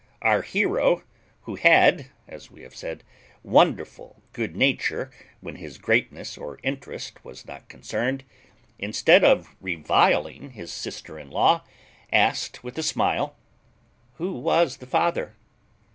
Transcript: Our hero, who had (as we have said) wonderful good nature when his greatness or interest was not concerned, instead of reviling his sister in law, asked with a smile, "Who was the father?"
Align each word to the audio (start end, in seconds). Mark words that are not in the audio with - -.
Our 0.23 0.41
hero, 0.41 1.03
who 1.43 1.53
had 1.57 2.07
(as 2.27 2.49
we 2.49 2.63
have 2.63 2.75
said) 2.75 3.03
wonderful 3.43 4.23
good 4.33 4.55
nature 4.55 5.11
when 5.41 5.57
his 5.57 5.77
greatness 5.77 6.39
or 6.39 6.57
interest 6.63 7.23
was 7.23 7.45
not 7.45 7.69
concerned, 7.69 8.23
instead 8.79 9.23
of 9.23 9.55
reviling 9.61 10.53
his 10.53 10.73
sister 10.73 11.19
in 11.19 11.29
law, 11.29 11.61
asked 12.11 12.63
with 12.63 12.79
a 12.79 12.81
smile, 12.81 13.35
"Who 14.15 14.33
was 14.39 14.77
the 14.77 14.87
father?" 14.87 15.35